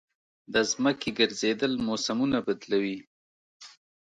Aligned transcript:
د 0.53 0.55
ځمکې 0.71 1.09
ګرځېدل 1.19 1.73
موسمونه 1.87 2.37
بدلوي. 2.47 2.97